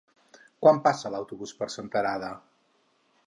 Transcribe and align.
Quan 0.65 0.79
passa 0.87 1.11
l'autobús 1.15 1.53
per 1.59 1.69
Senterada? 1.75 2.31